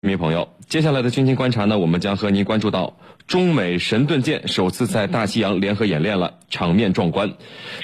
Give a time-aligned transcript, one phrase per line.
[0.00, 7.34] 各位朋友，接下来的军情观察呢，我们将和您关注到中美神盾舰首次在大西洋联合演练了，场面壮观。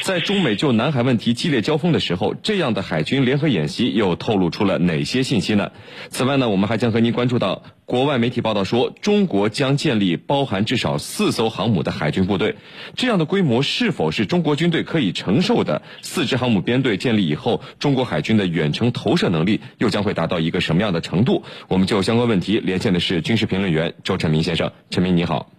[0.00, 5.72] 在中美就南海问题激烈交锋的时候，这样的海军联合演习又透露出了哪些信息呢？
[6.08, 7.64] 此外呢，我们还将和您关注到。
[7.86, 12.56] 国外媒体报道说，中国将建立包含至少四艘航母的海军部队。
[12.96, 15.82] 这样的规模是否是中国军队可以承受的？
[16.00, 21.42] 四支航母编队建立以后，中国海军的远程投射能力又将会达到一个什么样的程度？
[21.68, 24.72] 我们就相关问题连线的是军事评论员周晨明先生。
[24.88, 25.53] 陈明，你好。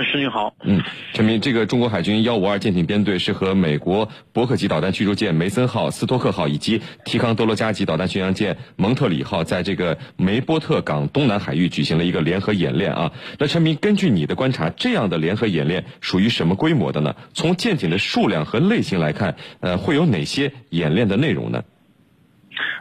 [0.00, 0.80] 师你好，嗯，
[1.12, 13.12] 陈明，这个中国海军幺五二舰艇编队是和美国伯克级导弹驱逐舰梅森号、斯托克号以及提康德罗加级导弹巡洋舰蒙特里号在这个梅波特港东南海域举行了一个联合演练啊。
[13.38, 17.14] 那陈明，根据你的观察，这样的联合演练属于什么规模的呢？
[17.34, 21.64] 从舰艇的数量和类型来看，呃，会有哪些演练的内容呢？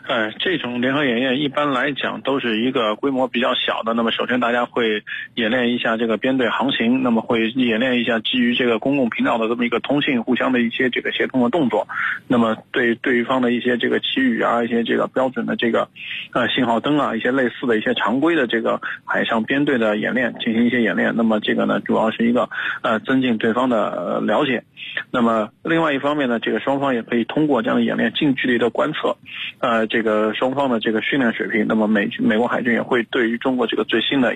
[0.08, 3.94] 呃，这种联合演练一般来讲都是一个规模比较小的。
[3.94, 5.04] 那么首先大家会
[5.36, 11.88] 演练一下这个编队航行，那么会演练一下基于这个公共频道的这么一个通信，互相的一些这个协同的动作。
[12.28, 15.88] 那么对对方的一些这个旗语啊，一些这个标准的这个
[16.34, 21.14] 呃信号灯啊，一些类似的一些常规的这个海上编队的演练进行一些演练。
[21.16, 22.50] 那么这个呢，主要是一个
[22.82, 24.64] 呃增进对方的了解。
[25.12, 29.16] 那么另外一方面呢，这个双方也可以通过这样的演练近距离的观测，
[29.60, 29.88] 呃。
[29.92, 34.36] 这这个双方的这个训练水平，那么美美国海军也会对于中国这个最新的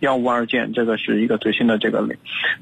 [0.00, 2.04] 幺五二舰，这个是一个最新的这个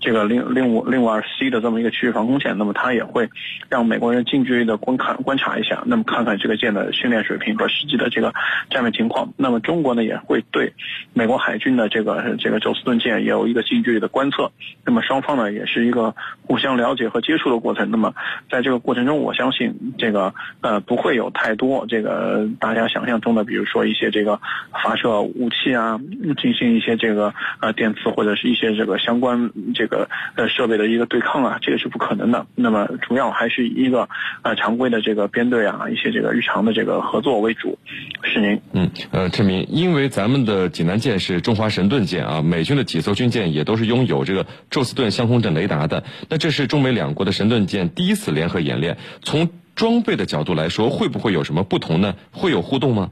[0.01, 3.31] 这个零零五零五二 C 的这么一个区域防空舰，那么它也会
[3.71, 8.35] 让美国人近距离的观看观察一下，那么看看这个舰的训练水平和实际的这个
[8.69, 9.33] 战略情况。
[9.39, 10.75] 那么中国呢也会对
[11.15, 14.53] 美国海军的这个这个宙斯盾舰也有一个近距离的观测，
[14.85, 16.15] 那么双方呢也是一个
[16.47, 17.91] 互相了解和接触的过程。
[17.91, 18.13] 那么
[18.51, 22.32] 在这个过程中，我相信这个呃不会有太多这个。
[22.33, 24.41] 呃，大家想象中的，比如说一些这个
[24.83, 26.01] 发射武器啊，
[26.41, 32.47] 进行一些这个呃电磁或者是一些这个相关这个呃设备的一个对抗啊，这个是不可能的。
[32.55, 34.09] 那么主要还是以一个
[34.41, 37.79] 呃常规的这个编队啊，一些这个日常的这个合作为主。
[38.23, 38.61] 是您。
[38.73, 46.03] 嗯，呃，陈明，因为咱们的济南舰是中华神盾舰啊，美军的几艘军舰也都是拥有这个宙斯盾相控阵雷达的。
[46.31, 49.51] 那这是中美两国的神盾舰第一次联合演练，从。
[49.75, 52.15] 装备的角度来说，会不会有什么不同呢？
[52.31, 53.11] 会有互动吗？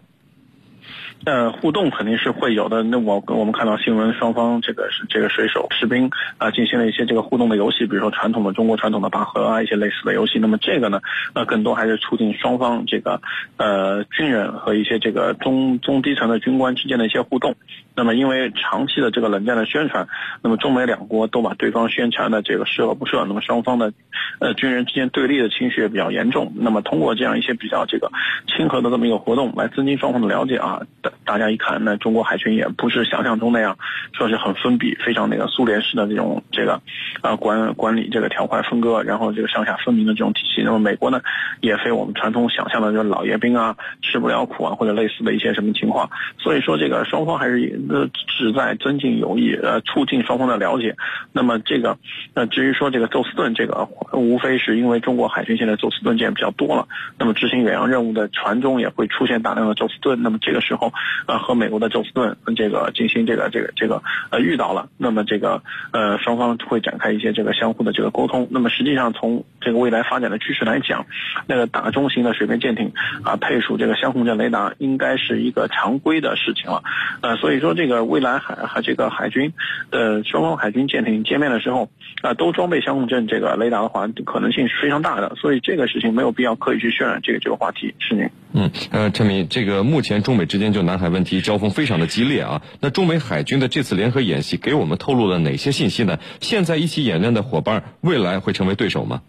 [1.27, 2.83] 呃，互动肯定是会有的。
[2.83, 10.39] 那我跟我们看到新闻，双方这个是这个水手、士兵啊，进行了一些这个互动的游戏，比如说传统的中国传统的拔河啊，一些类似的游戏。
[10.39, 11.03] 那么这个呢，
[11.35, 13.21] 呃，更多还是促进双方这个
[13.59, 17.55] 呃军人和一些这个中中低层的军官之间的一些互动。
[18.01, 20.09] 那么因为长期的这个冷战的宣传，
[20.41, 23.93] 那么中美两国都把对方宣传的这个设而不赦，那么双方的
[24.39, 26.51] 呃军人之间对立的情绪也比较严重。
[26.57, 28.11] 那么通过这样一些比较这个
[28.47, 30.81] 亲和的这么一个活动，来增进双方的了解啊。
[31.31, 33.79] 大家一看，那中国海军也不是想象中那样，
[34.13, 36.83] 说是很封闭，非常那个苏联式的这种这个，
[37.23, 40.63] 啊管管理这个条块分割，然后这个上下分明的这种体系。
[40.65, 41.21] 那么美国呢，
[41.61, 46.11] 也非我们传统想象的这种老爷兵啊，吃不了苦啊，或者类似的一些什么情况。
[46.37, 50.97] 所以说，这个双方还是呃旨在增进友谊，呃促进双方的了解。
[51.33, 51.97] 那么这个，
[52.35, 56.89] 那至于说这个宙斯盾，这个无非是因为中国海军现在宙斯盾舰比较多了，
[57.21, 60.21] 那么执行远洋任务的船中也会出现大量的宙斯盾。
[60.25, 60.93] 那么这个时候。
[61.27, 68.49] 呃，和美国的宙斯盾这个进行这个这个这个呃遇到了，那么这个呃双方会展开一些这个相互的这个沟通。
[68.51, 71.07] 那么实际上从这个未来发展的趋势来讲，
[71.47, 72.93] 那个大中型的水面舰艇
[73.25, 76.83] 啊配属这个相控阵雷达应该是一个常规的事情了。
[77.21, 79.53] 呃，所以说这个未来海海这个海军
[79.91, 81.91] 呃双方海军舰艇见面的时候
[82.23, 85.35] 啊都装备相控阵这个雷达的话，可能性是非常大的。
[85.37, 88.29] 所以这个事情没有必要刻意去渲染这个这个话题，是您。
[88.53, 92.63] 嗯，呃，陈明，这个目前中美之间就南海问题交锋非常的激烈啊。
[92.81, 96.19] 那中美海军的这次联合演习给我们透露了哪些信息呢？
[96.41, 99.23] 现在一起演练的伙伴，未来会成为对手吗？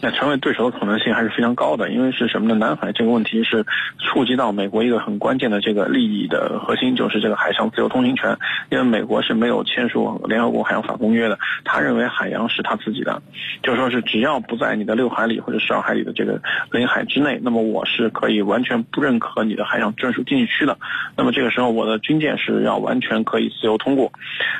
[0.00, 2.54] 那成为对手的可能性还是非常高的，因为是什么呢？
[2.54, 3.64] 南海这个问题是
[3.98, 8.36] 触及到美国一个很关键的这个利益的核心，就是这个海上自由通行权。
[8.70, 13.22] 因为美国是没有签署联合国海洋法公约的，他认为海洋是他自己的，
[13.62, 20.78] 就说是只要不在你的六海里或者十二海里的这个领海之内，那么我是可以完全不认可你的海上专属经济区的。
[21.16, 24.12] 那么这个时候，我的军舰是要完全可以自由通过。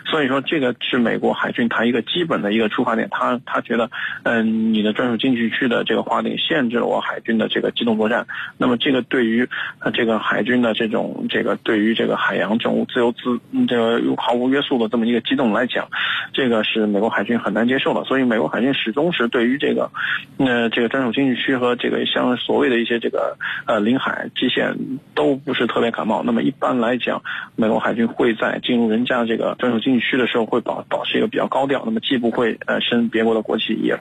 [0.06, 3.08] 所以说，这个是美国海军它一个基本的一个出发点。
[3.10, 3.90] 他他觉得，
[4.25, 8.26] 嗯，你的专属经济区区的这个划定限制了我海军的这个机动作战，
[8.58, 9.48] 那么这个对于
[9.78, 15.88] 呃这个海军的这种这个对于这个海洋这种自由自这个毫无约束的这么一个机动来讲，
[16.32, 18.04] 这个是美国海军很难接受的。
[18.04, 19.90] 所以美国海军始终是对于这个，
[20.38, 23.36] 呃，这个专属经济区和这个像所谓的一些这个
[23.66, 24.76] 呃领海基线
[25.14, 26.22] 都不是特别感冒。
[26.22, 27.22] 那么一般来讲，
[27.56, 31.82] 美国海军会在进入人家这个专属经济区的时候，会保保持一个比较高调。
[31.84, 33.98] 那么既不会呃升别国的国旗，也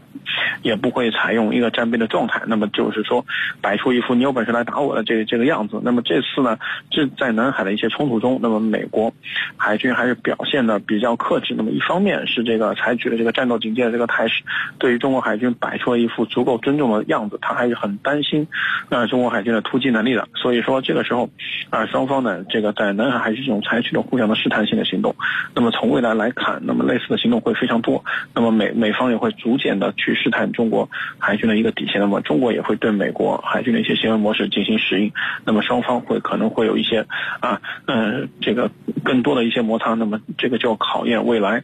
[0.61, 2.41] 也不会采用一个战备的状态。
[2.47, 3.25] 那么就是说，
[3.61, 5.81] 摆出一副你有本事来打我的这个这个样子。
[5.83, 6.57] 那么这次呢，
[6.89, 9.13] 这在南海的一些冲突中，那么美国
[9.57, 11.53] 海军还是表现的比较克制。
[11.57, 14.43] 那么一方面是这个采取了这个战斗警戒的这个态势，
[14.77, 18.47] 对于中国海军摆出了一副足够尊重的样子，他还是很担心
[18.89, 20.27] 呃中国海军的突击能力的。
[20.35, 21.29] 所以说这个时候，
[21.69, 25.15] 啊双方呢这个在南海海区中采取了互相的试探性的行动。
[25.53, 28.03] 那么从未来来看，那么类似的行动会非常多。
[28.33, 31.99] 那么美美方也会逐渐的去试探中国海军的一个底线。
[31.99, 35.11] 那么中国也会对美国海军的一些行为模式进行适应。
[35.45, 37.05] 那么双方会可能会有一些
[37.39, 38.69] 啊嗯这个
[39.03, 39.93] 更多的一些摩擦。
[39.95, 41.63] 那么这个就考验未来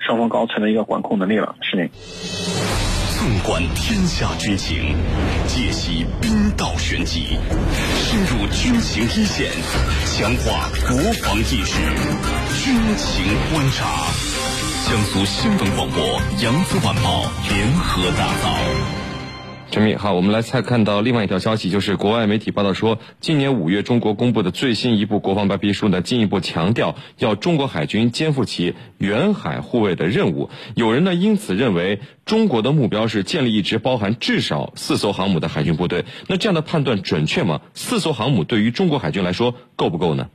[0.00, 1.56] 双方高层的一个管控能力了。
[1.60, 1.90] 是您。
[3.18, 4.94] 纵观天下军情，
[5.46, 7.38] 解析兵道玄机，
[7.96, 9.50] 深入军情一线，
[10.04, 11.80] 强化国防意识，
[12.62, 14.25] 军情观察。
[14.88, 16.00] 江苏新闻广播、
[16.40, 18.56] 扬子晚报联合打造。
[19.68, 30.50] 陈敏，好，我们来再看到另外一条消息，就是国外媒体报道说，今年五月中国公布的最新一部国防白皮书呢，进一步强调要中国海军肩负起远海护卫的任务。
[30.76, 36.04] 有人呢因此认为，中国的目标是建立一支包含至少四艘航母的海军部队。
[36.28, 37.60] 那这样的判断准确吗？
[37.74, 40.28] 四艘航母对于中国海军来说够不够呢？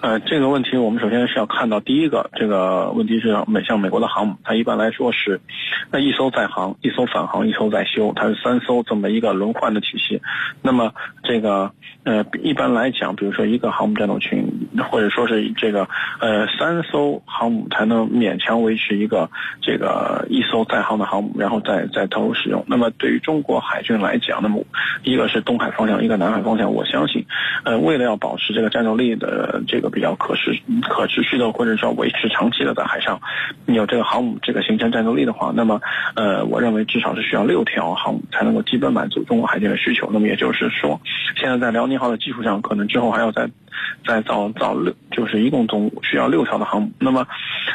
[0.00, 5.42] 呃，这个问题我们首先是要看到第一个，这个问题是美像美国的航母，它一般来说是，
[5.90, 10.22] 那一艘在航，一艘返航，一艘在修，它是三艘这么一个轮换的体系。
[10.62, 11.72] 那么这个
[12.04, 15.86] 呃，一般来讲，比如说一个航母战斗群，或者说是这个
[16.18, 19.28] 呃三艘航母才能勉强维持一个
[19.60, 22.64] 这个一艘在航的航母，然后再再投入使用。
[22.66, 24.64] 那么对于中国海军来讲，那么
[25.02, 27.26] 一个是东海方向，一个南海方向，我相信，
[27.64, 29.89] 呃，为了要保持这个战斗力的这个。
[29.90, 30.58] 比较可持
[30.88, 33.20] 可持续的，或者说维持长期的在海上，
[33.66, 35.80] 你有这个航母这个形成战斗力的话，那么，
[36.14, 40.08] 呃，我认为至少是需要六条航母才能够基本满足中国海军的需求。
[40.12, 41.00] 那么也就是说，
[41.36, 43.50] 现在在辽宁号的基础上，可能之后还要再。
[44.06, 46.90] 再造造六，就是一共总需要六条的航母。
[46.98, 47.26] 那么，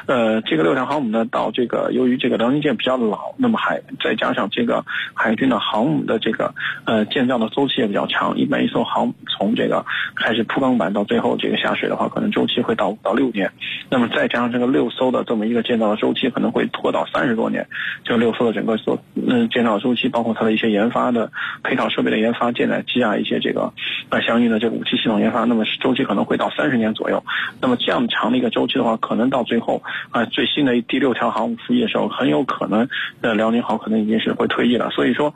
[0.07, 4.83] 呃，这个六条航母呢，到这个由于这个辽宁舰比较老，那么还再加上这个
[5.13, 6.55] 海军的航母的这个
[6.85, 8.35] 呃建造的周期也比较长。
[8.35, 13.51] 一般一艘航母从这个开始铺钢板到最后这个下水的话，可能周期会到到六年。
[13.91, 17.67] 那么再加上这个六艘的这么一个建造的周期，可能会拖到三十多年。
[18.03, 21.31] 就六艘的整个所嗯建造周期，包括它的一些研发的
[21.61, 23.71] 配套设备的研发、舰载机啊一些这个
[24.09, 25.63] 呃相应的这个武器系统研发，那么。
[25.81, 27.21] 周期可能会到三十年左右，
[27.61, 32.87] 那么这样长的一个周期的话，可能到最后啊，最新的第六条航母服役的时候，很有可能
[33.21, 34.89] 呃辽宁号可能已经是会退役了。
[34.91, 35.33] 所以说，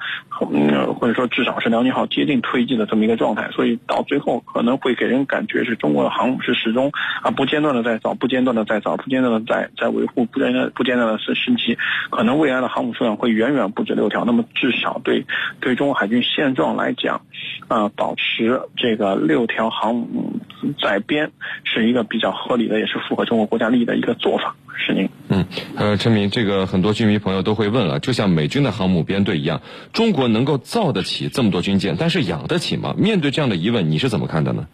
[0.51, 3.49] 嗯，或者说至少是辽宁号接近退役的这么一个状态。
[3.51, 6.91] 所以到最后可能会给人感觉是中国的航母是始终
[7.21, 11.77] 啊不间断的在造，不间断的在造，不间断的在在维护，不间断不间断的是升级。
[12.09, 14.25] 可能未来的航母数量会远远不止六条。
[14.25, 15.25] 那么至少对
[15.59, 17.21] 对中国海军现状来讲，
[17.67, 20.39] 啊，保持这个六条航母。
[20.83, 21.31] 在编
[21.63, 24.55] 是是一个比较合理的，也是符合中国国家利益的一个做法。
[24.75, 25.45] 是您，嗯，
[25.75, 29.61] 呃，陈明，这个很多军迷朋友都会问了，就像美军的航母编队一样，
[29.91, 32.93] 中国能够造得起这么多军舰，但是养得起吗？
[32.97, 34.67] 面对这样的疑问，你是怎么看的呢？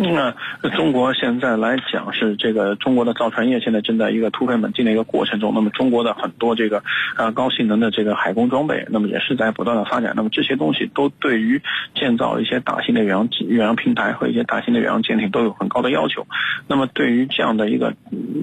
[0.00, 0.32] 那
[0.76, 5.52] 中国现在来讲是这个中国的造船业现在正在一个突飞猛进的一个过程中。
[5.52, 6.84] 那么中国的很多这个
[7.16, 10.12] 啊高性能的这个海工装备，那么也是在不断的发展。
[10.14, 11.60] 那么这些东西都对于
[11.96, 16.28] 建造一些大型的远洋远洋平台和一些大型的远洋舰艇都有很高的要求。
[16.68, 17.94] 那么对于这样的一个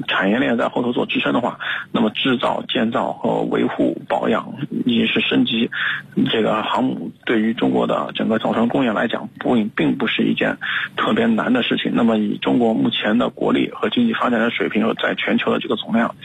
[0.10, 1.60] 产业链在后头做支撑的话，
[1.94, 5.72] 那么制造、建造和维护、保养以及是升级
[6.30, 10.58] 这个航母，对于中国的整个造船工业来讲，不并不是一件
[10.98, 11.45] 特别难。
[11.46, 11.92] 难的事情。
[11.94, 16.16] 那么，以中国目前的国力和经济发展的水平和在全球的这个总量，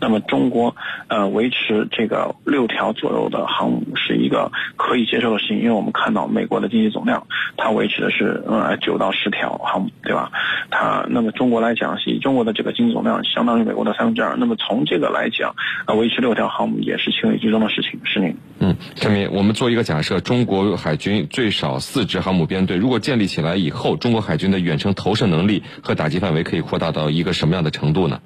[0.00, 0.76] 那么中国
[1.08, 5.58] 呃维持这个六条左右的航母是一个可以接受的事情。
[5.58, 10.30] 因为我们看到美国的经济总量，它维持的是呃九到十条航母，对吧？
[10.70, 14.36] 它那么中国来讲，以中国的这个经济总量相当于美国的三分之二。
[14.36, 18.00] 那么从这个来讲，呃维持六条航母也是情理之中的事情。
[18.04, 18.36] 是您。
[18.62, 28.20] 嗯，陈明，我们做一个假设，中国海军最少四支航母编队，如果建立起来以后，中国海军的远程投射能力和打击范围可以扩大到一个什么样的程度呢？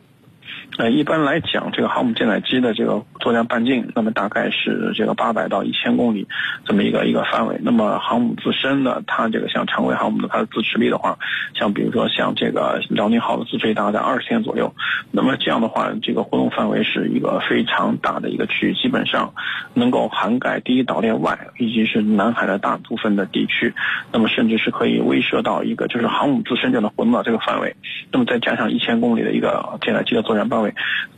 [0.77, 6.27] 呃，一般来讲，这个航母舰载机的这个作战半径，那么大概是这个八百到一千公里
[6.65, 7.57] 这么一个一个范围。
[7.63, 11.17] 那么航母自身呢，它这个像常规航母的它的自持力的话，
[11.55, 14.75] 像比如说像这个辽宁号的自持力大概在二十天左右。
[15.13, 19.33] 那么这样的话，这个活动范围是一个非常大的一个区域，基本上
[19.75, 23.73] 能够涵盖第一岛链外以及是南海的大部分的地区。
[24.11, 27.77] 那么甚至是可以威慑到一个就是航母自身这样的活动到这个范围。
[28.11, 30.64] 那么再加上一千公里的一个舰载机的作战半。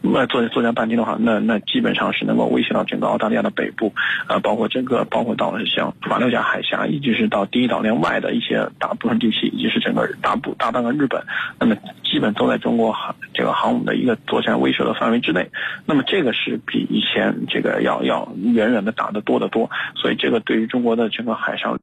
[0.00, 3.92] 那么作作战半径的话，那那基本上是能够威胁到整个澳大利亚的北部，
[4.28, 11.22] 呃，包括整个包括到像马六甲海峡，以及是到第一岛链外的一些大部分地区，以及是整个大部大半个日本，
[11.58, 15.50] 那么基本都在中国航这个航母的一个作战威慑的范围之内。
[15.84, 21.78] 那么这个是比以前这个要要远远的打得多得多，所以这个对于中国的整个海上。